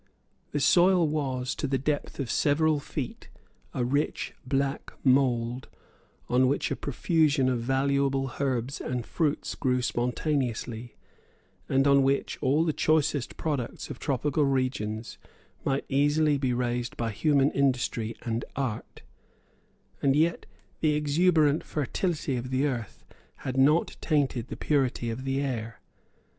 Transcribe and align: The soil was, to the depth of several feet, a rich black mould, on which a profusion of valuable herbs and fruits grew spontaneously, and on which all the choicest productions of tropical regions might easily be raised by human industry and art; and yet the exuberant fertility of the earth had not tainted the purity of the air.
The 0.51 0.59
soil 0.59 1.07
was, 1.07 1.53
to 1.53 1.67
the 1.67 1.77
depth 1.77 2.19
of 2.19 2.31
several 2.31 2.79
feet, 2.79 3.29
a 3.71 3.85
rich 3.85 4.33
black 4.47 4.91
mould, 5.05 5.69
on 6.27 6.47
which 6.47 6.71
a 6.71 6.75
profusion 6.75 7.47
of 7.47 7.59
valuable 7.59 8.31
herbs 8.39 8.81
and 8.81 9.05
fruits 9.05 9.53
grew 9.53 9.79
spontaneously, 9.83 10.95
and 11.69 11.85
on 11.85 12.01
which 12.01 12.39
all 12.41 12.65
the 12.65 12.73
choicest 12.73 13.37
productions 13.37 13.91
of 13.91 13.99
tropical 13.99 14.43
regions 14.43 15.19
might 15.63 15.85
easily 15.87 16.39
be 16.39 16.51
raised 16.51 16.97
by 16.97 17.11
human 17.11 17.51
industry 17.51 18.15
and 18.23 18.43
art; 18.55 19.03
and 20.01 20.15
yet 20.15 20.47
the 20.79 20.95
exuberant 20.95 21.63
fertility 21.63 22.35
of 22.37 22.49
the 22.49 22.65
earth 22.65 23.05
had 23.45 23.55
not 23.55 23.97
tainted 24.01 24.47
the 24.47 24.57
purity 24.57 25.11
of 25.11 25.25
the 25.25 25.39
air. 25.41 25.79